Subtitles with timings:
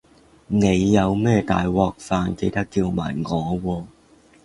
[0.47, 3.85] 你有咩大鑊飯記得叫埋我喎